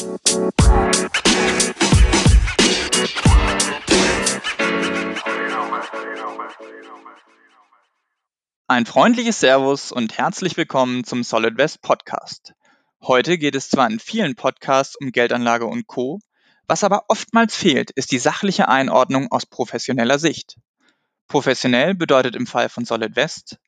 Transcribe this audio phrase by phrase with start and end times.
[0.00, 0.06] Ein
[8.86, 12.54] freundliches Servus und herzlich willkommen zum Solid West Podcast.
[13.02, 16.20] Heute geht es zwar in vielen Podcasts um Geldanlage und Co.,
[16.66, 20.56] was aber oftmals fehlt, ist die sachliche Einordnung aus professioneller Sicht.
[21.28, 23.58] Professionell bedeutet im Fall von Solid West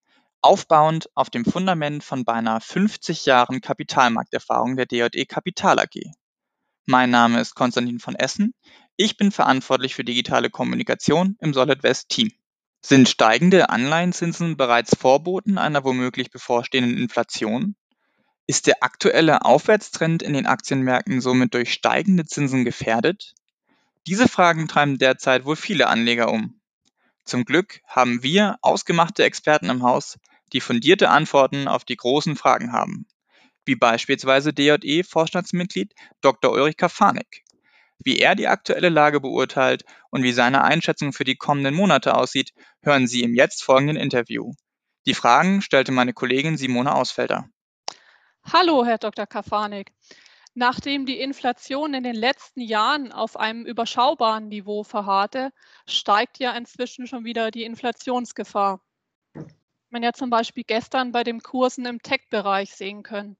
[0.43, 6.13] aufbauend auf dem Fundament von beinahe 50 Jahren Kapitalmarkterfahrung der DJE Kapital AG.
[6.87, 8.55] Mein Name ist Konstantin von Essen.
[8.97, 12.33] Ich bin verantwortlich für digitale Kommunikation im Solid West Team.
[12.81, 17.77] Sind steigende Anleihenzinsen bereits Vorboten einer womöglich bevorstehenden Inflation?
[18.49, 23.35] Ist der aktuelle Aufwärtstrend in den Aktienmärkten somit durch steigende Zinsen gefährdet?
[24.09, 26.61] Diese Fragen treiben derzeit wohl viele Anleger um.
[27.25, 30.19] Zum Glück haben wir ausgemachte Experten im Haus,
[30.53, 33.07] die fundierte Antworten auf die großen Fragen haben,
[33.65, 36.53] wie beispielsweise DJE-Vorstandsmitglied Dr.
[36.53, 37.45] Ulrich Kafanik.
[38.05, 42.53] Wie er die aktuelle Lage beurteilt und wie seine Einschätzung für die kommenden Monate aussieht,
[42.83, 44.53] hören Sie im jetzt folgenden Interview.
[45.07, 47.49] Die Fragen stellte meine Kollegin Simone Ausfelder.
[48.45, 49.27] Hallo, Herr Dr.
[49.27, 49.93] Kafanik.
[50.55, 55.51] Nachdem die Inflation in den letzten Jahren auf einem überschaubaren Niveau verharrte,
[55.87, 58.83] steigt ja inzwischen schon wieder die Inflationsgefahr.
[59.89, 63.37] Man ja zum Beispiel gestern bei den Kursen im Tech-Bereich sehen können.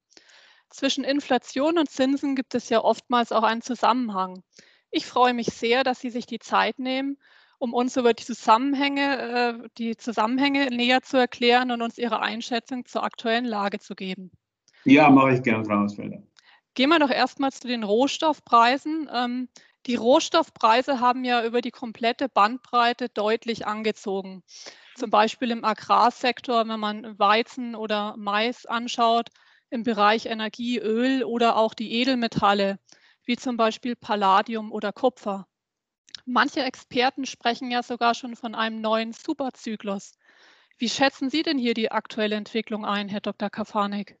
[0.73, 4.41] Zwischen Inflation und Zinsen gibt es ja oftmals auch einen Zusammenhang.
[4.89, 7.19] Ich freue mich sehr, dass Sie sich die Zeit nehmen,
[7.59, 12.85] um uns über die Zusammenhänge, äh, die Zusammenhänge näher zu erklären und uns Ihre Einschätzung
[12.85, 14.31] zur aktuellen Lage zu geben.
[14.83, 16.23] Ja, mache ich gerne, Frau Ausfelder.
[16.73, 19.07] Gehen wir doch erstmal zu den Rohstoffpreisen.
[19.13, 19.49] Ähm,
[19.85, 24.41] die Rohstoffpreise haben ja über die komplette Bandbreite deutlich angezogen.
[24.95, 29.29] Zum Beispiel im Agrarsektor, wenn man Weizen oder Mais anschaut,
[29.73, 32.77] im Bereich Energie, Öl oder auch die Edelmetalle,
[33.25, 35.47] wie zum Beispiel Palladium oder Kupfer.
[36.25, 40.13] Manche Experten sprechen ja sogar schon von einem neuen Superzyklus.
[40.77, 43.49] Wie schätzen Sie denn hier die aktuelle Entwicklung ein, Herr Dr.
[43.49, 44.19] Kafanik?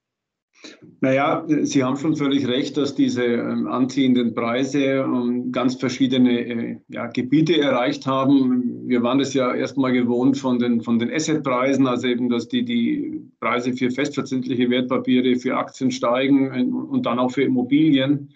[1.01, 6.77] Naja, Sie haben schon völlig recht, dass diese ähm, anziehenden Preise ähm, ganz verschiedene äh,
[6.87, 8.87] ja, Gebiete erreicht haben.
[8.87, 12.63] Wir waren es ja erstmal gewohnt von den, von den Assetpreisen, also eben, dass die,
[12.63, 18.29] die Preise für festverzinsliche Wertpapiere, für Aktien steigen äh, und dann auch für Immobilien.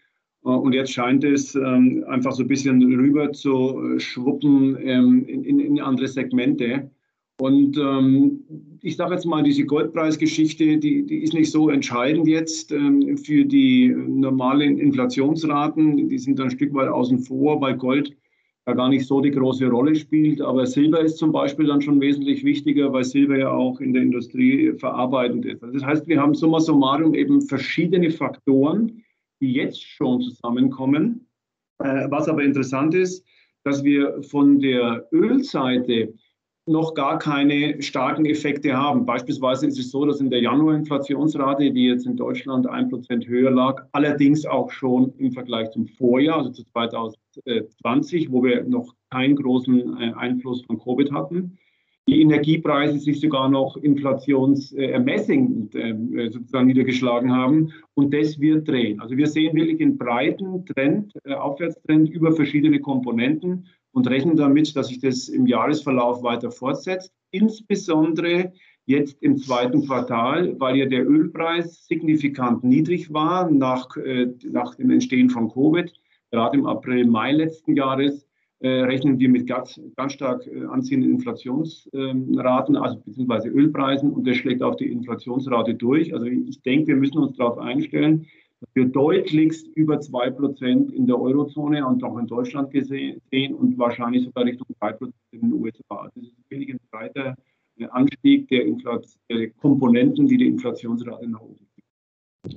[0.44, 5.60] Äh, und jetzt scheint es ähm, einfach so ein bisschen rüber zu schwuppen in, in,
[5.60, 6.92] in andere Segmente.
[7.40, 8.40] Und ähm,
[8.82, 13.46] ich sage jetzt mal, diese Goldpreisgeschichte, die, die ist nicht so entscheidend jetzt ähm, für
[13.46, 16.10] die normalen Inflationsraten.
[16.10, 18.16] Die sind ein Stück weit außen vor, weil Gold
[18.66, 20.42] ja gar nicht so die große Rolle spielt.
[20.42, 24.02] Aber Silber ist zum Beispiel dann schon wesentlich wichtiger, weil Silber ja auch in der
[24.02, 25.64] Industrie verarbeitend ist.
[25.64, 29.04] Also das heißt, wir haben summa summarum eben verschiedene Faktoren,
[29.42, 31.28] die jetzt schon zusammenkommen.
[31.80, 33.24] Äh, was aber interessant ist,
[33.64, 36.14] dass wir von der Ölseite
[36.68, 39.06] noch gar keine starken Effekte haben.
[39.06, 43.52] Beispielsweise ist es so, dass in der Januar-Inflationsrate, die jetzt in Deutschland ein Prozent höher
[43.52, 49.36] lag, allerdings auch schon im Vergleich zum Vorjahr, also zu 2020, wo wir noch keinen
[49.36, 51.58] großen äh, Einfluss von Covid hatten,
[52.08, 57.74] die Energiepreise sich sogar noch inflationsermessend äh, sozusagen niedergeschlagen haben.
[57.96, 59.02] Und das wird drehen.
[59.02, 63.66] Also wir sehen wirklich einen breiten Trend, äh, Aufwärtstrend über verschiedene Komponenten
[63.98, 67.12] und rechnen damit, dass sich das im Jahresverlauf weiter fortsetzt.
[67.32, 68.54] Insbesondere
[68.86, 74.92] jetzt im zweiten Quartal, weil ja der Ölpreis signifikant niedrig war nach, äh, nach dem
[74.92, 75.92] Entstehen von Covid.
[76.30, 78.28] Gerade im April, Mai letzten Jahres
[78.60, 84.38] äh, rechnen wir mit ganz, ganz stark äh, anziehenden Inflationsraten, also beziehungsweise Ölpreisen, und das
[84.38, 86.14] schlägt auf die Inflationsrate durch.
[86.14, 88.28] Also ich denke, wir müssen uns darauf einstellen,
[88.60, 93.22] dass wir deutlichst über 2% in der Eurozone und auch in Deutschland gesehen
[93.56, 96.10] und wahrscheinlich sogar Richtung 3% in den USA.
[96.16, 97.36] Das ist wirklich ein breiter
[97.92, 98.66] Anstieg der,
[99.30, 101.68] der Komponenten, die die Inflationsrate nach oben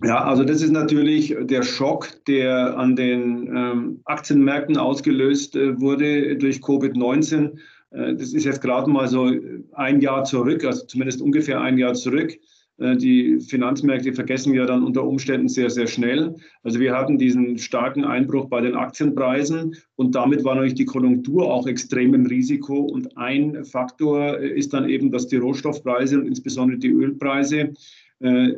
[0.05, 6.37] ja, also das ist natürlich der Schock, der an den ähm, Aktienmärkten ausgelöst äh, wurde
[6.37, 7.57] durch Covid-19.
[7.91, 9.31] Äh, das ist jetzt gerade mal so
[9.73, 12.39] ein Jahr zurück, also zumindest ungefähr ein Jahr zurück.
[12.81, 16.35] Äh, die Finanzmärkte vergessen ja dann unter Umständen sehr, sehr schnell.
[16.63, 21.53] Also wir hatten diesen starken Einbruch bei den Aktienpreisen und damit war natürlich die Konjunktur
[21.53, 22.79] auch extrem im Risiko.
[22.79, 27.75] Und ein Faktor ist dann eben, dass die Rohstoffpreise und insbesondere die Ölpreise,
[28.21, 28.53] äh,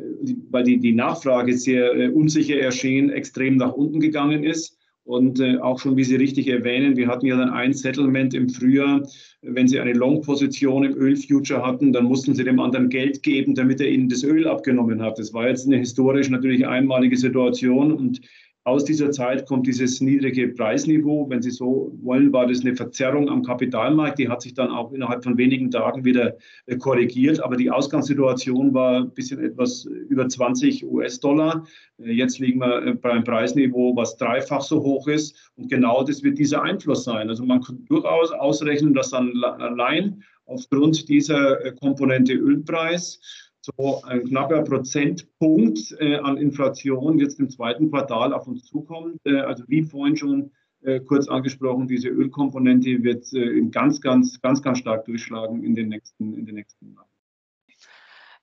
[0.49, 4.77] weil die, die Nachfrage sehr äh, unsicher erschien, extrem nach unten gegangen ist.
[5.05, 8.47] Und äh, auch schon, wie Sie richtig erwähnen, wir hatten ja dann ein Settlement im
[8.47, 9.05] Frühjahr.
[9.41, 13.81] Wenn Sie eine Long-Position im Ölfuture hatten, dann mussten Sie dem anderen Geld geben, damit
[13.81, 15.19] er Ihnen das Öl abgenommen hat.
[15.19, 18.21] Das war jetzt eine historisch natürlich einmalige Situation und
[18.65, 21.29] Aus dieser Zeit kommt dieses niedrige Preisniveau.
[21.29, 24.19] Wenn Sie so wollen, war das eine Verzerrung am Kapitalmarkt.
[24.19, 26.37] Die hat sich dann auch innerhalb von wenigen Tagen wieder
[26.67, 27.41] äh, korrigiert.
[27.41, 31.65] Aber die Ausgangssituation war ein bisschen etwas über 20 US-Dollar.
[31.97, 35.51] Äh, jetzt liegen wir äh, bei einem Preisniveau, was dreifach so hoch ist.
[35.57, 37.27] Und genau das wird dieser Einfluss sein.
[37.27, 43.19] Also man kann durchaus ausrechnen, dass dann allein aufgrund dieser Komponente Ölpreis
[43.63, 49.17] so ein knapper Prozentpunkt äh, an Inflation jetzt im zweiten Quartal auf uns zukommt.
[49.25, 50.51] Äh, also wie vorhin schon
[50.81, 55.89] äh, kurz angesprochen, diese Ölkomponente wird äh, ganz, ganz, ganz, ganz stark durchschlagen in den
[55.89, 57.12] nächsten, in den nächsten Monaten.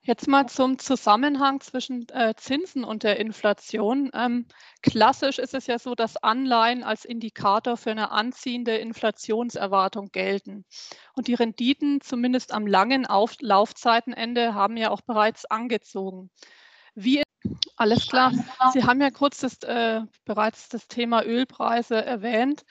[0.03, 4.09] Jetzt mal zum Zusammenhang zwischen äh, Zinsen und der Inflation.
[4.15, 4.47] Ähm,
[4.81, 10.65] klassisch ist es ja so, dass Anleihen als Indikator für eine anziehende Inflationserwartung gelten.
[11.13, 16.31] Und die Renditen, zumindest am langen Auf Laufzeitenende, haben ja auch bereits angezogen.
[16.95, 17.21] Wie
[17.75, 18.31] alles klar.
[18.73, 22.63] Sie haben ja kurz das, äh, bereits das Thema Ölpreise erwähnt.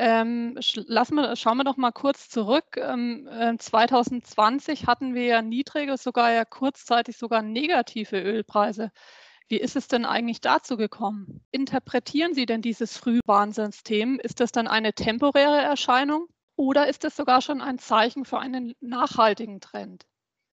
[0.00, 0.56] Ähm,
[0.86, 2.76] lassen wir, schauen wir doch mal kurz zurück.
[2.76, 3.28] Ähm,
[3.58, 8.92] 2020 äh, hatten wir ja niedrige, sogar ja kurzzeitig sogar negative Ölpreise.
[9.48, 11.44] Wie ist es denn eigentlich dazu gekommen?
[11.50, 14.20] Interpretieren Sie denn dieses Frühwarnsystem?
[14.22, 18.74] Ist das dann eine temporäre Erscheinung oder ist es sogar schon ein Zeichen für einen
[18.80, 20.04] nachhaltigen Trend?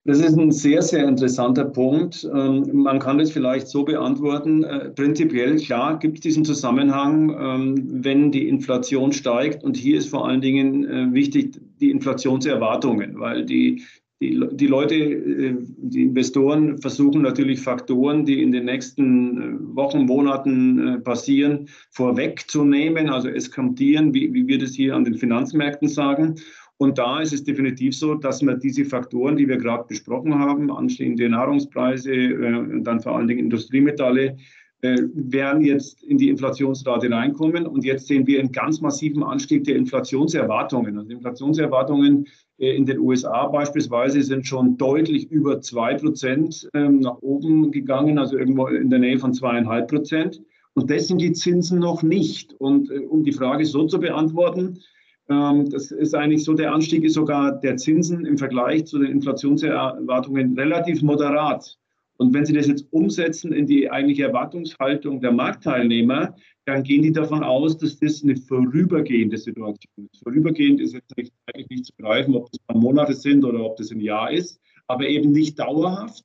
[0.06, 2.30] Das ist ein sehr, sehr interessanter Punkt.
[2.34, 4.64] Ähm, man kann das vielleicht so beantworten.
[4.66, 9.64] Äh, prinzipiell, klar, gibt es diesen Zusammenhang, ähm, wenn die Inflation steigt.
[9.64, 13.82] Und hier ist vor allen Dingen äh, wichtig die Inflationserwartungen, weil die,
[14.22, 21.02] die, die Leute, äh, die Investoren versuchen natürlich Faktoren, die in den nächsten Wochen, Monaten
[21.06, 26.36] passieren, vorwegzunehmen, also eskamtieren, wie, wie wir das hier an den Finanzmärkten sagen.
[26.84, 30.70] Und da ist es definitiv so, dass man diese Faktoren, die wir gerade besprochen haben,
[30.70, 34.36] anstehende Nahrungspreise äh, und dann vor allen Dingen Industriemetalle,
[34.82, 37.68] äh, werden jetzt in die Inflationsrate reinkommen.
[37.68, 40.98] Und jetzt sehen wir einen ganz massiven Anstieg der Inflationserwartungen.
[40.98, 42.28] Also Inflationserwartungen
[42.58, 48.20] äh, in den USA beispielsweise sind schon deutlich über zwei Prozent ähm, nach oben gegangen,
[48.20, 50.42] also irgendwo in der Nähe von zweieinhalb Prozent.
[50.74, 52.52] Und das sind die Zinsen noch nicht.
[52.56, 54.80] Und äh, um die Frage so zu beantworten,
[55.28, 60.58] das ist eigentlich so, der Anstieg ist sogar der Zinsen im Vergleich zu den Inflationserwartungen
[60.58, 61.78] relativ moderat.
[62.18, 66.36] Und wenn Sie das jetzt umsetzen in die eigentliche Erwartungshaltung der Marktteilnehmer,
[66.66, 70.24] dann gehen die davon aus, dass das eine vorübergehende Situation ist.
[70.24, 73.78] Vorübergehend ist jetzt eigentlich nicht zu greifen, ob das ein paar Monate sind oder ob
[73.78, 76.24] das ein Jahr ist, aber eben nicht dauerhaft.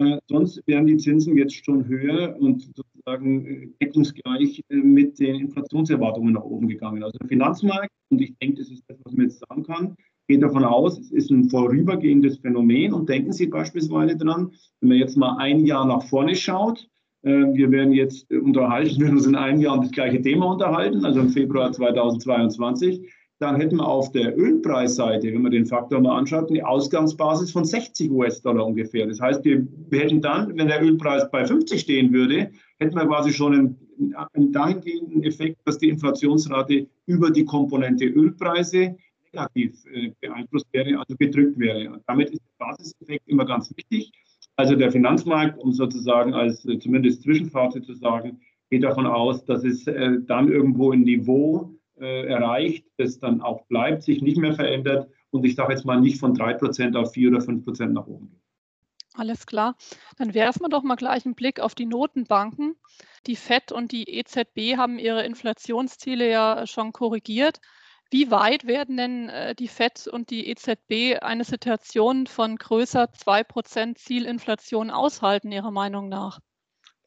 [0.00, 5.34] Äh, sonst wären die Zinsen jetzt schon höher und sozusagen äh, deckungsgleich äh, mit den
[5.34, 7.02] Inflationserwartungen nach oben gegangen.
[7.02, 9.94] Also der Finanzmarkt, und ich denke, das ist das, was man jetzt sagen kann,
[10.26, 12.94] geht davon aus, es ist ein vorübergehendes Phänomen.
[12.94, 16.88] Und denken Sie beispielsweise dran, wenn man jetzt mal ein Jahr nach vorne schaut,
[17.22, 21.04] wir werden jetzt unterhalten, wir werden uns in einem Jahr um das gleiche Thema unterhalten,
[21.04, 26.18] also im Februar 2022 dann hätten wir auf der Ölpreisseite, wenn man den Faktor mal
[26.18, 29.06] anschaut, eine Ausgangsbasis von 60 US-Dollar ungefähr.
[29.06, 33.32] Das heißt, wir, hätten dann, wenn der Ölpreis bei 50 stehen würde, hätten wir quasi
[33.32, 38.96] schon einen, einen dahingehenden Effekt, dass die Inflationsrate über die Komponente Ölpreise
[39.32, 41.90] negativ äh, beeinflusst wäre, also gedrückt wäre.
[41.90, 44.12] Und damit ist der Basiseffekt immer ganz wichtig.
[44.56, 49.64] Also der Finanzmarkt, um sozusagen als äh, zumindest Zwischenfazit zu sagen, geht davon aus, dass
[49.64, 54.54] es äh, dann irgendwo ein Niveau äh, erreicht, das dann auch bleibt, sich nicht mehr
[54.54, 58.30] verändert und ich sage jetzt mal nicht von 3% auf 4 oder 5% nach oben
[58.30, 58.40] geht.
[59.14, 59.76] Alles klar.
[60.18, 62.76] Dann werfen wir doch mal gleich einen Blick auf die Notenbanken.
[63.26, 67.60] Die FED und die EZB haben ihre Inflationsziele ja schon korrigiert.
[68.10, 73.96] Wie weit werden denn äh, die FED und die EZB eine Situation von größer 2%
[73.96, 76.40] Zielinflation aushalten, Ihrer Meinung nach?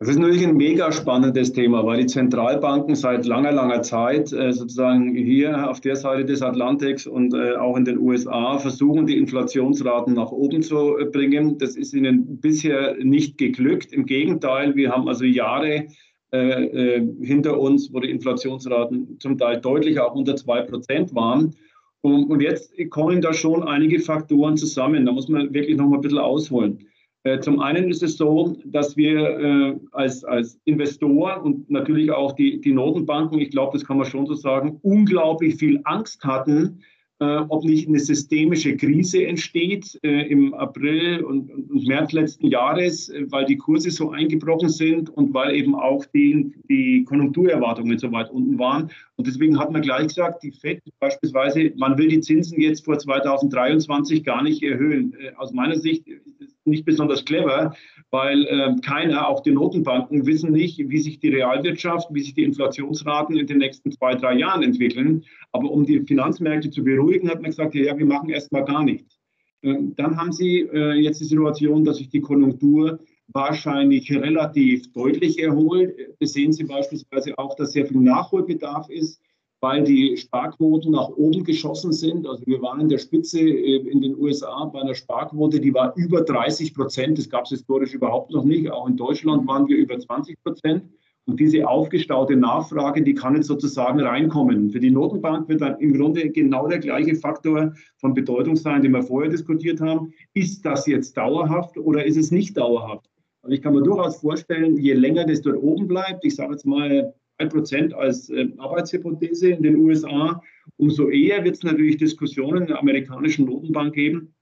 [0.04, 4.52] Das ist natürlich ein mega spannendes Thema, weil die Zentralbanken seit langer, langer Zeit äh,
[4.52, 9.18] sozusagen hier auf der Seite des Atlantiks und äh, auch in den USA versuchen, die
[9.18, 11.58] Inflationsraten nach oben zu bringen.
[11.58, 13.94] Das ist ihnen bisher nicht geglückt.
[13.94, 15.88] Im Gegenteil, wir haben also Jahre
[16.32, 21.56] äh, hinter uns, wo die Inflationsraten zum Teil deutlich auch unter zwei Prozent waren.
[22.02, 25.06] Und, und jetzt kommen da schon einige Faktoren zusammen.
[25.06, 26.90] Da muss man wirklich noch mal ein bisschen ausholen.
[27.24, 32.34] Äh, zum einen ist es so, dass wir äh, als, als Investoren und natürlich auch
[32.34, 36.82] die, die Notenbanken, ich glaube, das kann man schon so sagen, unglaublich viel Angst hatten,
[37.20, 43.10] äh, ob nicht eine systemische Krise entsteht äh, im April und, und, März letzten Jahres,
[43.30, 48.32] weil die Kurse so eingebrochen sind und weil eben auch die, die Konjunkturerwartungen so weit
[48.32, 48.92] unten waren.
[49.16, 52.98] Und deswegen hat man gleich gesagt, die FED beispielsweise, man will die Zinsen jetzt vor
[52.98, 55.14] 2023 gar nicht erhöhen.
[55.14, 57.76] Äh, aus meiner Sicht ist es nicht besonders clever,
[58.12, 62.44] weil äh, keiner, auch die Notenbanken, wissen nicht, wie sich die Realwirtschaft, wie sich die
[62.44, 65.24] Inflationsraten in den nächsten zwei, drei Jahren entwickeln.
[65.52, 69.20] Aber um die Finanzmärkte zu beruhigen, hat man gesagt, ja, wir machen erstmal gar nichts.
[69.64, 75.40] Ähm, dann haben Sie äh, jetzt die Situation, dass sich die Konjunktur wahrscheinlich relativ deutlich
[75.40, 75.96] erholt.
[76.20, 79.22] Das sehen Sie beispielsweise auch, dass sehr viel Nachholbedarf ist
[79.64, 82.28] weil die Sparquoten nach oben geschossen sind.
[82.28, 85.96] Also wir waren in der Spitze äh, in den USA bei einer Sparquote, die war
[85.96, 87.18] über 30 Prozent.
[87.18, 88.70] Das gab es historisch überhaupt noch nicht.
[88.70, 90.84] Auch in Deutschland waren wir über 20 Prozent.
[91.26, 94.70] Und diese aufgestaute Nachfrage, die kann jetzt sozusagen reinkommen.
[94.70, 98.92] Für die Notenbank wird dann im Grunde genau der gleiche Faktor von Bedeutung sein, den
[98.92, 100.12] wir vorher diskutiert haben.
[100.34, 103.10] Ist das jetzt dauerhaft oder ist es nicht dauerhaft?
[103.42, 106.66] Also ich kann mir durchaus vorstellen, je länger das dort oben bleibt, ich sage jetzt
[106.66, 110.42] mal 1% als äh, Arbeitshypothese in den USA,
[110.78, 114.34] umso eher wird es natürlich Diskussionen in der amerikanischen Notenbank geben,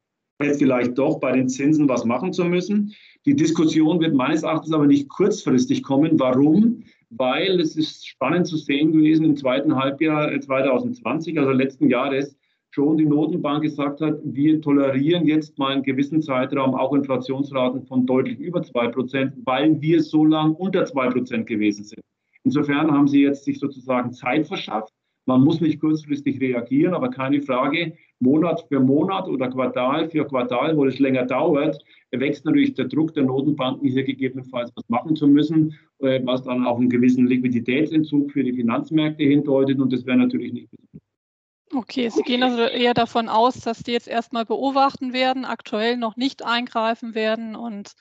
[0.43, 2.93] jetzt vielleicht doch bei den Zinsen was machen zu müssen.
[3.25, 6.19] Die Diskussion wird meines Erachtens aber nicht kurzfristig kommen.
[6.19, 6.83] Warum?
[7.09, 12.35] Weil es ist spannend zu sehen gewesen im zweiten Halbjahr 2020, also letzten Jahres,
[12.73, 18.05] schon die Notenbank gesagt hat, wir tolerieren jetzt mal einen gewissen Zeitraum auch Inflationsraten von
[18.05, 22.01] deutlich über 2%, weil wir so lang unter 2% gewesen sind.
[22.43, 24.93] Insofern haben Sie jetzt sich sozusagen Zeit verschafft.
[25.25, 30.75] Man muss nicht kurzfristig reagieren, aber keine Frage, Monat für Monat oder Quartal für Quartal,
[30.75, 31.77] wo es länger dauert,
[32.11, 36.65] wächst natürlich der Druck der Notenbanken, hier gegebenenfalls was machen zu müssen, äh, was dann
[36.65, 40.69] auf einen gewissen Liquiditätsentzug für die Finanzmärkte hindeutet und das wäre natürlich nicht
[41.73, 46.17] Okay, Sie gehen also eher davon aus, dass die jetzt erstmal beobachten werden, aktuell noch
[46.17, 47.93] nicht eingreifen werden und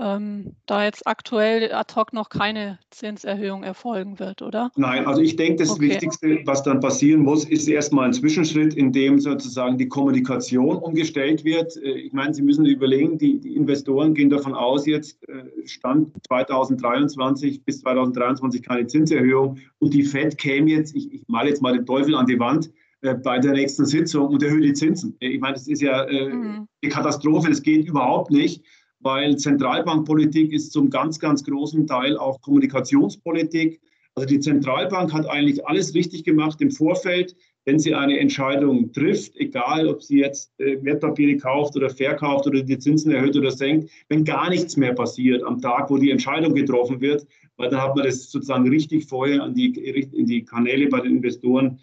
[0.00, 4.70] ähm, da jetzt aktuell ad hoc noch keine Zinserhöhung erfolgen wird, oder?
[4.76, 5.90] Nein, also ich denke, das okay.
[5.90, 11.44] Wichtigste, was dann passieren muss, ist erstmal ein Zwischenschritt, in dem sozusagen die Kommunikation umgestellt
[11.44, 11.76] wird.
[11.76, 16.12] Äh, ich meine, Sie müssen überlegen, die, die Investoren gehen davon aus, jetzt äh, Stand
[16.28, 21.72] 2023 bis 2023 keine Zinserhöhung und die FED käme jetzt, ich, ich male jetzt mal
[21.72, 25.16] den Teufel an die Wand, äh, bei der nächsten Sitzung und erhöht die Zinsen.
[25.20, 26.66] Ich meine, das ist ja äh, mhm.
[26.82, 28.64] eine Katastrophe, das geht überhaupt nicht
[29.00, 33.80] weil Zentralbankpolitik ist zum ganz, ganz großen Teil auch Kommunikationspolitik.
[34.14, 39.36] Also die Zentralbank hat eigentlich alles richtig gemacht im Vorfeld, wenn sie eine Entscheidung trifft,
[39.36, 43.90] egal ob sie jetzt äh, Wertpapiere kauft oder verkauft oder die Zinsen erhöht oder senkt,
[44.08, 47.26] wenn gar nichts mehr passiert am Tag, wo die Entscheidung getroffen wird,
[47.58, 51.16] weil dann hat man das sozusagen richtig vorher an die, in die Kanäle bei den
[51.16, 51.78] Investoren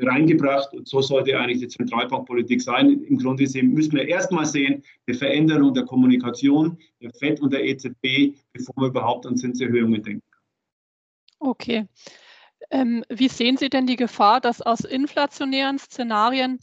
[0.00, 0.72] reingebracht.
[0.74, 3.02] Und so sollte eigentlich die Zentralbankpolitik sein.
[3.04, 8.36] Im Grunde müssen wir erstmal sehen, eine Veränderung der Kommunikation der FED und der EZB,
[8.52, 10.22] bevor wir überhaupt an Zinserhöhungen denken.
[11.38, 11.86] Okay.
[12.70, 16.58] Ähm, wie sehen Sie denn die Gefahr, dass aus inflationären Szenarien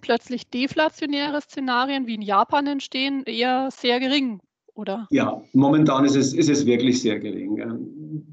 [0.00, 4.40] plötzlich deflationäre Szenarien wie in Japan entstehen, eher sehr gering
[4.74, 5.06] oder?
[5.10, 7.60] Ja, momentan ist es, ist es wirklich sehr gering.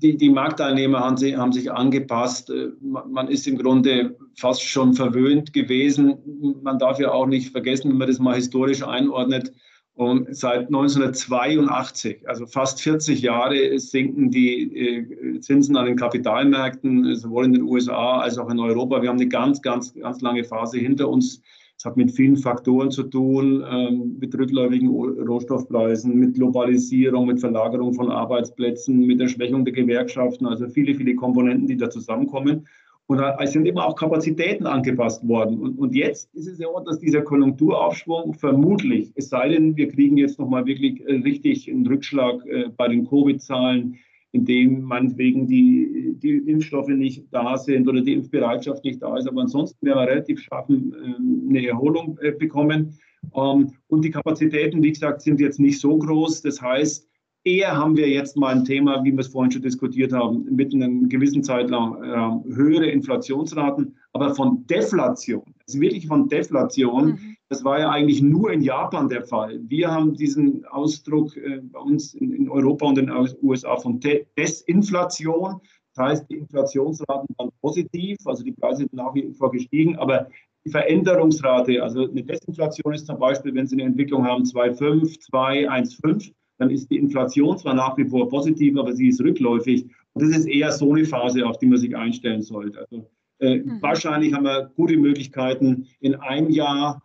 [0.02, 2.52] Die, die Marktteilnehmer haben, sie, haben sich angepasst.
[2.82, 6.18] Man ist im Grunde fast schon verwöhnt gewesen.
[6.64, 9.52] Man darf ja auch nicht vergessen, wenn man das mal historisch einordnet,
[10.00, 17.44] und seit 1982, also fast 40 Jahre, sinken die äh, Zinsen an den Kapitalmärkten, sowohl
[17.44, 19.02] in den USA als auch in Europa.
[19.02, 21.42] Wir haben eine ganz, ganz, ganz lange Phase hinter uns.
[21.80, 27.94] Es hat mit vielen Faktoren zu tun, ähm, mit rückläufigen Rohstoffpreisen, mit Globalisierung, mit Verlagerung
[27.94, 32.68] von Arbeitsplätzen, mit der Schwächung der Gewerkschaften, also viele, viele Komponenten, die da zusammenkommen.
[33.08, 35.58] Und es sind immer auch Kapazitäten angepasst worden.
[35.58, 39.88] Und, und jetzt ist es ja auch, dass dieser Konjunkturaufschwung vermutlich, es sei denn, wir
[39.88, 43.96] kriegen jetzt nochmal wirklich äh, richtig einen Rückschlag äh, bei den Covid-Zahlen,
[44.32, 49.28] in dem meinetwegen die, die Impfstoffe nicht da sind oder die Impfbereitschaft nicht da ist.
[49.28, 52.98] Aber ansonsten werden wir relativ schaffen, ähm, eine Erholung äh, bekommen.
[53.36, 56.44] Ähm, und die Kapazitäten, wie gesagt, sind jetzt nicht so groß.
[56.44, 57.10] Das heißt,
[57.44, 60.74] eher haben wir jetzt mal ein Thema, wie wir es vorhin schon diskutiert haben, mit
[60.74, 67.29] einem gewissen Zeitraum äh, höhere Inflationsraten, aber von Deflation, also wirklich von Deflation, mhm.
[67.50, 69.60] Das war ja eigentlich nur in Japan der Fall.
[69.68, 74.00] Wir haben diesen Ausdruck äh, bei uns in, in, Europa und in den USA von
[74.00, 75.60] De Desinflation.
[75.96, 80.30] Das heißt, die Inflationsraten waren positiv, also die Preise sind nach wie vor gestiegen, aber
[80.64, 85.70] die Veränderungsrate, also eine Desinflation ist zum Beispiel, wenn Sie eine Entwicklung haben 2,5, 2,
[85.70, 89.86] 1,5, dann ist die Inflation zwar nach wie vor positiv, aber sie ist rückläufig.
[90.14, 92.80] Und das ist eher so eine Phase, auf die man sich einstellen sollte.
[92.80, 93.82] Also äh, mhm.
[93.82, 97.02] wahrscheinlich haben wir gute Möglichkeiten, in einem Jahr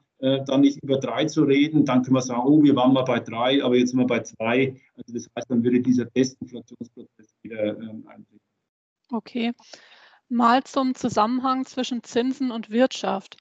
[0.47, 1.85] dann nicht über drei zu reden.
[1.85, 4.21] Dann können wir sagen, oh, wir waren mal bei drei, aber jetzt sind wir bei
[4.21, 4.81] zwei.
[4.97, 8.41] Also das heißt, dann würde dieser Desinflationsprozess wieder ähm, eintreten.
[9.11, 9.53] Okay.
[10.29, 13.37] Mal zum Zusammenhang zwischen Zinsen und Wirtschaft.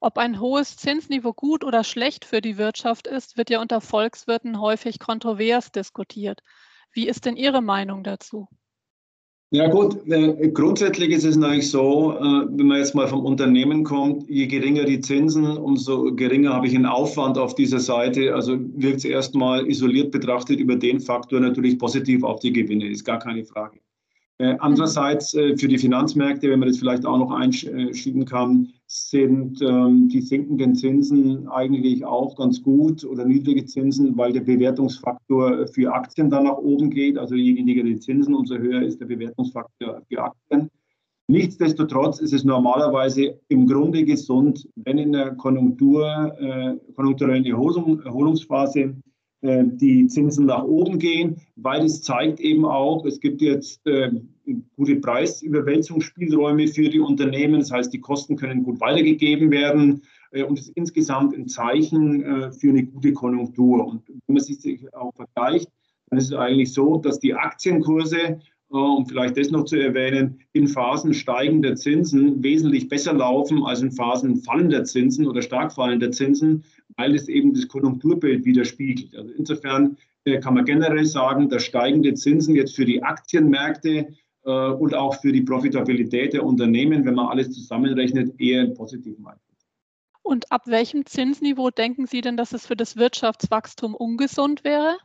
[0.00, 4.60] Ob ein hohes Zinsniveau gut oder schlecht für die Wirtschaft ist, wird ja unter Volkswirten
[4.60, 6.42] häufig kontrovers diskutiert.
[6.92, 8.48] Wie ist denn Ihre Meinung dazu?
[9.54, 13.84] Ja gut, äh, grundsätzlich ist es natürlich so, äh, wenn man jetzt mal vom Unternehmen
[13.84, 18.34] kommt, je geringer die Zinsen, umso geringer habe ich einen Aufwand auf dieser Seite.
[18.34, 23.04] Also wirkt es erstmal isoliert betrachtet über den Faktor natürlich positiv auf die Gewinne, ist
[23.04, 23.78] gar keine Frage.
[24.38, 30.08] Äh, andererseits für die Finanzmärkte, wenn man das vielleicht auch noch einschieben kann, sind ähm,
[30.08, 36.30] die sinkenden Zinsen eigentlich auch ganz gut oder niedrige Zinsen, weil der Bewertungsfaktor für Aktien
[36.30, 37.18] dann nach oben geht.
[37.18, 40.70] Also je niedriger die Zinsen, umso höher ist der Bewertungsfaktor für Aktien.
[41.26, 48.94] Nichtsdestotrotz ist es normalerweise im Grunde gesund, wenn in der Konjunktur, äh, konjunkturellen Erholung, Erholungsphase
[49.44, 54.10] die Zinsen nach oben gehen, weil es zeigt eben auch, es gibt jetzt äh,
[54.76, 57.60] gute Preisüberwälzungsspielräume für die Unternehmen.
[57.60, 62.70] Das heißt, die Kosten können gut weitergegeben werden äh, und ist insgesamt ein Zeichen für
[62.70, 63.86] eine gute Konjunktur.
[63.86, 65.70] Und wenn man sich auch vergleicht,
[66.08, 68.38] dann ist es eigentlich so, dass die Aktienkurse
[68.82, 73.92] um vielleicht das noch zu erwähnen, in Phasen steigender Zinsen wesentlich besser laufen als in
[73.92, 76.64] Phasen fallender Zinsen oder stark fallender Zinsen,
[76.96, 79.16] weil es eben das Konjunkturbild widerspiegelt.
[79.16, 84.08] Also insofern äh, kann man generell sagen, dass steigende Zinsen jetzt für die Aktienmärkte
[84.44, 89.26] äh, und auch für die Profitabilität der Unternehmen, wenn man alles zusammenrechnet, eher einen positiven
[89.26, 89.44] Einfluss.
[90.22, 94.96] Und ab welchem Zinsniveau denken Sie denn, dass es für das Wirtschaftswachstum ungesund wäre?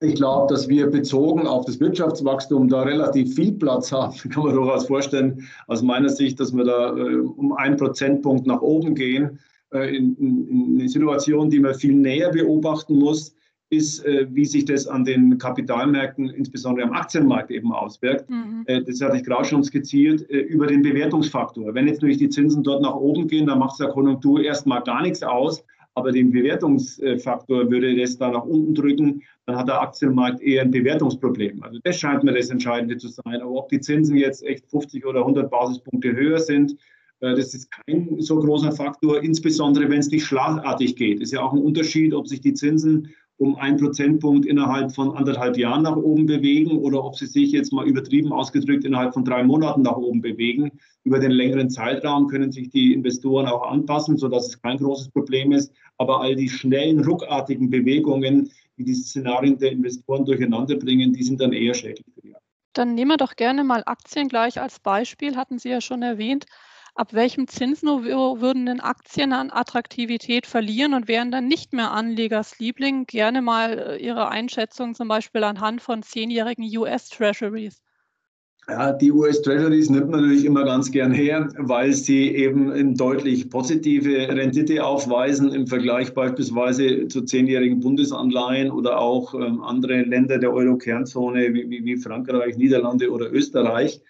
[0.00, 4.14] Ich glaube, dass wir bezogen auf das Wirtschaftswachstum da relativ viel Platz haben.
[4.30, 8.60] Kann man durchaus vorstellen, aus meiner Sicht, dass wir da äh, um einen Prozentpunkt nach
[8.60, 9.38] oben gehen.
[9.72, 13.34] Äh, in, in, in, eine Situation, die man viel näher beobachten muss,
[13.70, 18.28] ist, äh, wie sich das an den Kapitalmärkten, insbesondere am Aktienmarkt eben auswirkt.
[18.28, 18.64] Mhm.
[18.66, 21.74] Äh, das hatte ich gerade schon skizziert, äh, über den Bewertungsfaktor.
[21.74, 24.82] Wenn jetzt nämlich die Zinsen dort nach oben gehen, dann macht es der Konjunktur erstmal
[24.82, 25.64] gar nichts aus
[25.96, 30.70] aber den Bewertungsfaktor würde das da nach unten drücken, dann hat der Aktienmarkt eher ein
[30.70, 31.62] Bewertungsproblem.
[31.62, 33.40] Also das scheint mir das Entscheidende zu sein.
[33.40, 36.72] Aber ob die Zinsen jetzt echt 50 oder 100 Basispunkte höher sind,
[37.20, 41.20] äh, das ist kein so großer Faktor, insbesondere wenn es nicht schlagartig geht.
[41.20, 45.58] Ist ja auch ein Unterschied, ob sich die Zinsen um einen Prozentpunkt innerhalb von anderthalb
[45.58, 49.42] Jahren nach oben bewegen oder ob sie sich jetzt mal übertrieben ausgedrückt innerhalb von drei
[49.42, 50.70] Monaten nach oben bewegen.
[51.04, 55.52] Über den längeren Zeitraum können sich die Investoren auch anpassen, sodass es kein großes Problem
[55.52, 55.72] ist.
[55.98, 61.40] Aber all die schnellen, ruckartigen Bewegungen, die die Szenarien der Investoren durcheinander bringen, die sind
[61.40, 62.34] dann eher schädlich für die.
[62.72, 66.44] Dann nehmen wir doch gerne mal Aktien gleich als Beispiel, hatten Sie ja schon erwähnt.
[66.96, 72.58] Ab welchem Zinsniveau würden denn Aktien an Attraktivität verlieren und wären dann nicht mehr Anlegers
[72.58, 73.04] Liebling?
[73.06, 77.82] Gerne mal äh, Ihre Einschätzung zum Beispiel anhand von zehnjährigen US-Treasuries.
[78.66, 83.50] Ja, die US-Treasuries nimmt man natürlich immer ganz gern her, weil sie eben eine deutlich
[83.50, 90.50] positive Rendite aufweisen im Vergleich beispielsweise zu zehnjährigen Bundesanleihen oder auch ähm, andere Länder der
[90.54, 94.00] Euro-Kernzone wie, wie, wie Frankreich, Niederlande oder Österreich.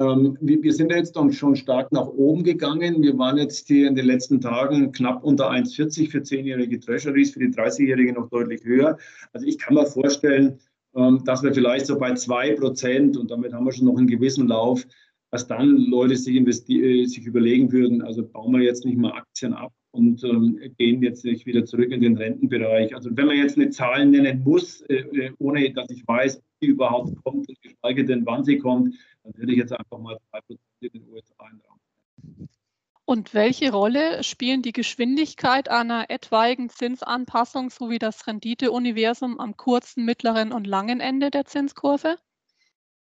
[0.00, 3.02] Ähm, wir sind jetzt schon stark nach oben gegangen.
[3.02, 7.38] Wir waren jetzt hier in den letzten Tagen knapp unter 1,40 für 10-jährige Treasuries, für
[7.38, 8.98] die 30-jährige noch deutlich höher.
[9.32, 10.58] Also ich kann mir vorstellen,
[10.96, 14.08] ähm, dass wir vielleicht so bei 2 Prozent und damit haben wir schon noch einen
[14.08, 14.84] gewissen Lauf,
[15.30, 19.52] dass dann Leute sich, äh, sich überlegen würden, also bauen wir jetzt nicht mal Aktien
[19.52, 22.94] ab und ähm, gehen jetzt nicht wieder zurück in den Rentenbereich.
[22.94, 26.66] Also wenn man jetzt eine Zahl nennen muss, äh, äh ohne dass ich weiß, die
[26.66, 30.58] überhaupt kommt und geschweige denn, wann sie kommt, dann würde ich jetzt einfach mal 2%
[30.80, 31.60] in den USA in
[33.04, 40.52] Und welche Rolle spielen die Geschwindigkeit einer etwaigen Zinsanpassung sowie das Renditeuniversum am kurzen, mittleren
[40.52, 42.16] und langen Ende der Zinskurve?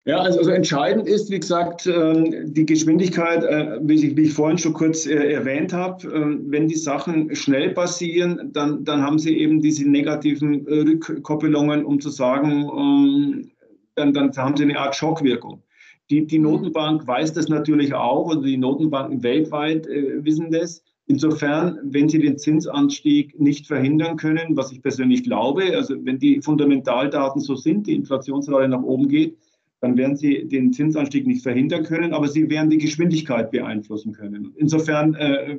[0.07, 4.73] Ja, also, also, entscheidend ist, wie gesagt, ähm, die Geschwindigkeit, äh, wie ich, vorhin schon
[4.73, 6.07] kurz äh, erwähnt habe.
[6.07, 11.85] Ähm, wenn die Sachen schnell passieren, dann, dann haben sie eben diese negativen äh, Rückkoppelungen,
[11.85, 13.51] um zu sagen, ähm,
[13.97, 15.61] dann, dann haben sie eine Art Schockwirkung.
[16.09, 20.85] Die, die Notenbank weiß das natürlich auch und die Notenbanken weltweit wissen das.
[21.09, 26.41] Insofern, wenn sie den Zinsanstieg nicht verhindern können, was ich persönlich glaube, also wenn die
[26.41, 29.37] Fundamentaldaten so sind, die Inflationsrate nach oben geht,
[29.81, 34.53] dann werden sie den Zinsanstieg nicht verhindern können, aber sie werden die Geschwindigkeit beeinflussen können.
[34.57, 35.59] Insofern äh,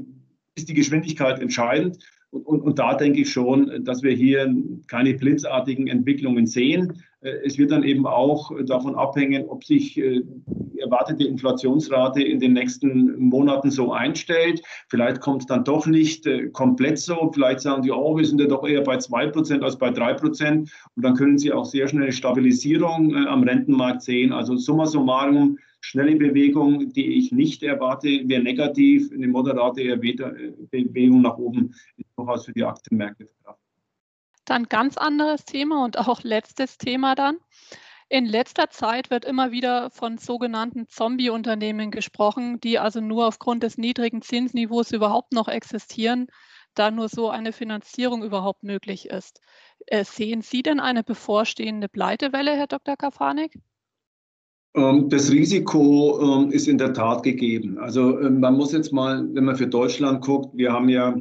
[0.56, 2.00] ist die Geschwindigkeit entscheidend.
[2.30, 4.54] Und, und, und, da denke ich schon, dass wir hier
[4.88, 7.02] keine blitzartigen Entwicklungen sehen.
[7.22, 10.24] Äh, es wird dann eben auch davon abhängen, ob sich äh,
[10.80, 14.62] erwartete Inflationsrate in den nächsten Monaten so einstellt.
[14.90, 17.32] Vielleicht kommt es dann doch nicht äh, komplett so.
[17.34, 20.60] Vielleicht sagen die, oh, wir sind ja doch eher bei 2% als bei 3%.
[20.60, 24.32] Und dann können Sie auch sehr schnell eine Stabilisierung am Rentenmarkt sehen.
[24.32, 29.12] Also summa summarum schnelle Bewegung, die ich nicht erwarte, wäre negativ.
[29.12, 33.58] Eine moderate Bewegung nach oben ist durchaus für die Aktienmärkte verkraftbar.
[34.46, 37.38] Dann ganz anderes Thema und auch letztes Thema dann.
[38.10, 43.78] In letzter Zeit wird immer wieder von sogenannten Zombie-Unternehmen gesprochen, die also nur aufgrund des
[43.78, 46.28] niedrigen Zinsniveaus überhaupt noch existieren,
[46.74, 49.42] da nur so eine Finanzierung überhaupt möglich ist.
[49.88, 52.96] Äh, sehen Sie denn eine bevorstehende Pleitewelle, Herr Dr.
[52.96, 53.60] Kafanik?
[54.74, 57.78] Ähm, das Risiko ähm, ist in der Tat gegeben.
[57.78, 61.14] Also ähm, man muss jetzt mal, wenn man für Deutschland guckt, wir haben ja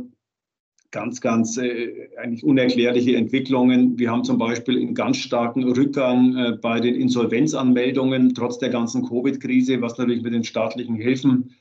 [0.90, 3.98] ganz, ganz äh, eigentlich unerklärliche Entwicklungen.
[3.98, 9.06] Wir haben zum Beispiel einen ganz starken Rückgang äh, bei den Insolvenzanmeldungen, trotz der ganzen
[9.06, 11.54] Covid-Krise, was natürlich mit den staatlichen Hilfen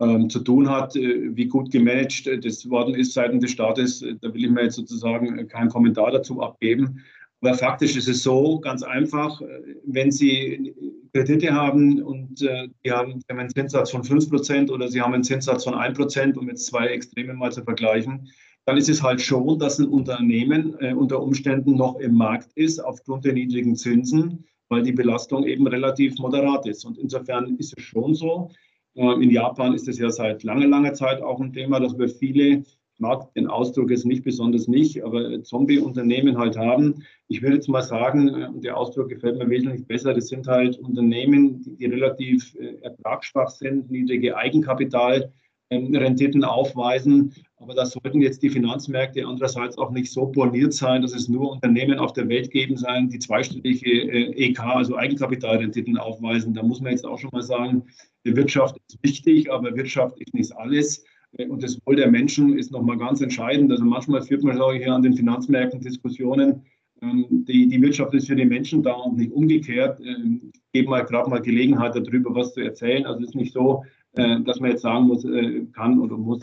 [0.00, 4.04] ähm, zu tun hat, äh, wie gut gemanagt das worden ist seitens des Staates.
[4.20, 7.00] Da will ich mir jetzt sozusagen keinen Kommentar dazu abgeben.
[7.42, 9.40] Aber faktisch ist es so, ganz einfach,
[9.86, 10.74] wenn Sie
[11.12, 15.24] Kredite haben und äh, die haben, haben einen Zinssatz von 5% oder Sie haben einen
[15.24, 18.28] Zinssatz von 1%, um jetzt zwei Extreme mal zu vergleichen,
[18.66, 22.78] dann ist es halt schon, dass ein Unternehmen äh, unter Umständen noch im Markt ist
[22.78, 26.84] aufgrund der niedrigen Zinsen, weil die Belastung eben relativ moderat ist.
[26.84, 28.50] Und insofern ist es schon so.
[28.94, 32.08] Äh, in Japan ist es ja seit langer, langer Zeit auch ein Thema, dass wir
[32.08, 37.02] viele, ich mag den Ausdruck jetzt nicht besonders nicht, aber Zombie-Unternehmen halt haben.
[37.28, 40.78] Ich würde jetzt mal sagen, äh, der Ausdruck gefällt mir wesentlich besser, das sind halt
[40.78, 45.32] Unternehmen, die, die relativ äh, ertragsschwach sind, niedrige Eigenkapital
[45.70, 47.32] ähm, aufweisen.
[47.60, 51.52] Aber da sollten jetzt die Finanzmärkte andererseits auch nicht so borniert sein, dass es nur
[51.52, 56.54] Unternehmen auf der Welt geben sein, die zweistellige äh, EK, also Eigenkapitalrenditen aufweisen.
[56.54, 57.84] Da muss man jetzt auch schon mal sagen,
[58.24, 61.04] die Wirtschaft ist wichtig, aber Wirtschaft ist nicht alles.
[61.36, 63.70] Äh, und das Wohl der Menschen ist nochmal ganz entscheidend.
[63.70, 66.62] Also manchmal führt man, sage ich, hier an den Finanzmärkten Diskussionen,
[67.02, 70.00] ähm, die, die Wirtschaft ist für die Menschen da und nicht umgekehrt.
[70.00, 73.04] Ähm, ich gebe mal gerade mal Gelegenheit darüber, was zu erzählen.
[73.04, 76.42] Also es ist nicht so, dass man jetzt sagen muss, äh, kann oder muss,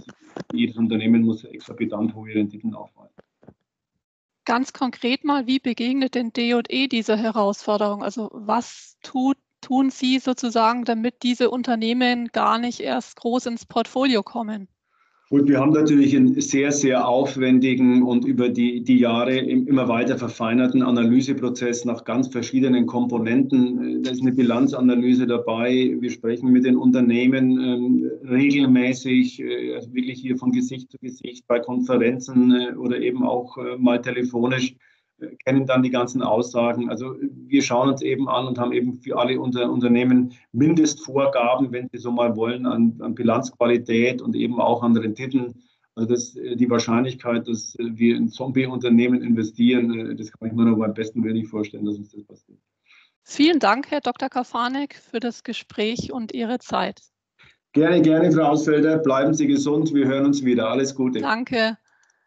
[0.53, 3.15] jedes Unternehmen muss exorbitant hohe Renditen aufweisen.
[4.45, 8.01] Ganz konkret mal, wie begegnet denn DE dieser Herausforderung?
[8.01, 14.23] Also was tut, tun Sie sozusagen, damit diese Unternehmen gar nicht erst groß ins Portfolio
[14.23, 14.69] kommen?
[15.29, 20.17] Gut, wir haben natürlich einen sehr, sehr aufwendigen und über die, die Jahre immer weiter
[20.17, 24.03] verfeinerten Analyseprozess nach ganz verschiedenen Komponenten.
[24.03, 25.97] Da ist eine Bilanzanalyse dabei.
[25.99, 31.45] Wir sprechen mit den Unternehmen ähm, regelmäßig, äh, also wirklich hier von Gesicht zu Gesicht
[31.45, 34.75] bei Konferenzen äh, oder eben auch äh, mal telefonisch
[35.45, 36.89] kennen dann die ganzen Aussagen.
[36.89, 41.89] Also wir schauen uns eben an und haben eben für alle unser Unternehmen Mindestvorgaben, wenn
[41.91, 45.63] Sie so mal wollen, an, an Bilanzqualität und eben auch an Renditen.
[45.95, 50.93] Also das, die Wahrscheinlichkeit, dass wir in Zombie-Unternehmen investieren, das kann ich mir nur beim
[50.93, 52.59] besten Willen nicht vorstellen, dass uns das passiert.
[53.23, 54.29] Vielen Dank, Herr Dr.
[54.29, 57.01] Kafanek, für das Gespräch und Ihre Zeit.
[57.73, 58.99] Gerne, gerne, Frau Ausfelder.
[58.99, 59.93] Bleiben Sie gesund.
[59.93, 60.69] Wir hören uns wieder.
[60.69, 61.19] Alles Gute.
[61.19, 61.77] Danke.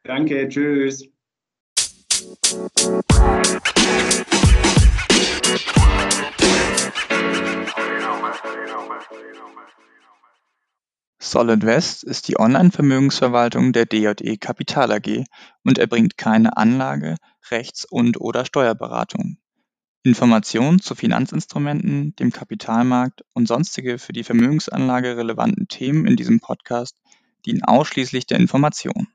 [0.05, 0.49] Danke.
[0.49, 1.09] Tschüss.
[11.19, 15.25] Solid West ist die Online-Vermögensverwaltung der DJE Kapital AG
[15.65, 17.17] und erbringt keine Anlage-,
[17.51, 19.39] Rechts- und/oder Steuerberatung.
[20.05, 26.97] Informationen zu Finanzinstrumenten, dem Kapitalmarkt und sonstige für die Vermögensanlage relevanten Themen in diesem Podcast
[27.45, 29.09] dienen ausschließlich der Information.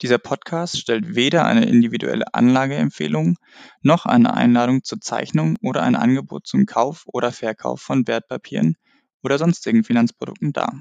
[0.00, 3.36] Dieser Podcast stellt weder eine individuelle Anlageempfehlung
[3.82, 8.76] noch eine Einladung zur Zeichnung oder ein Angebot zum Kauf oder Verkauf von Wertpapieren
[9.24, 10.72] oder sonstigen Finanzprodukten dar.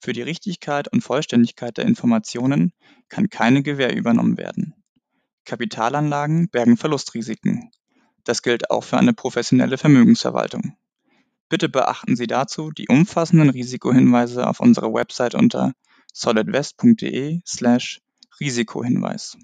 [0.00, 2.72] Für die Richtigkeit und Vollständigkeit der Informationen
[3.10, 4.74] kann keine Gewähr übernommen werden.
[5.44, 7.70] Kapitalanlagen bergen Verlustrisiken.
[8.24, 10.76] Das gilt auch für eine professionelle Vermögensverwaltung.
[11.48, 15.74] Bitte beachten Sie dazu die umfassenden Risikohinweise auf unserer Website unter
[16.12, 18.00] solidwest.de slash
[18.40, 19.36] Risikohinweis